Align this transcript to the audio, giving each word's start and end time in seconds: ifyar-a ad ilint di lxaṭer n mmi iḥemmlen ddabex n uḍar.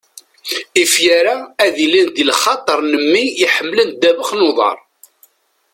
ifyar-a 0.83 1.35
ad 1.65 1.75
ilint 1.85 2.11
di 2.15 2.23
lxaṭer 2.29 2.79
n 2.83 2.93
mmi 3.01 3.23
iḥemmlen 3.45 3.89
ddabex 3.91 4.29
n 4.33 4.45
uḍar. 4.49 4.77